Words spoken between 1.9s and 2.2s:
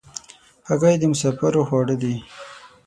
دي.